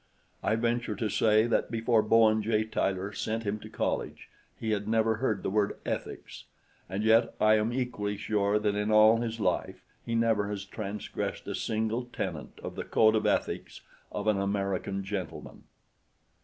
[0.41, 2.63] I venture to say that before Bowen J.
[2.63, 6.45] Tyler sent him to college he had never heard the word ethics,
[6.89, 11.47] and yet I am equally sure that in all his life he never has transgressed
[11.47, 15.65] a single tenet of the code of ethics of an American gentleman.